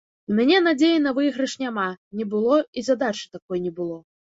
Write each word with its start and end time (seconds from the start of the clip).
У 0.29 0.35
мяне 0.37 0.61
надзеі 0.67 1.01
на 1.03 1.11
выйгрыш 1.17 1.53
няма, 1.65 1.85
не 2.23 2.29
было, 2.33 2.59
і 2.77 2.87
задачы 2.91 3.25
такой 3.39 3.65
не 3.69 3.79
было. 3.79 4.03